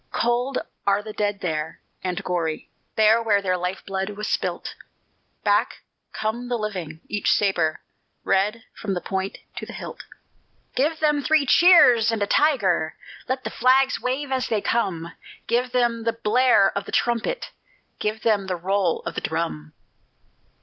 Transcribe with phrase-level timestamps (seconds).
[0.11, 0.57] Cold
[0.87, 4.73] are the dead there, and gory, There where their life blood was spilt,
[5.43, 7.81] Back come the living, each sabre
[8.23, 10.03] Red from the point to the hilt.
[10.75, 12.95] Give them three cheers and a tiger!
[13.29, 15.11] Let the flags wave as they come!
[15.45, 17.51] Give them the blare of the trumpet!
[17.99, 19.71] Give them the roll of the drum!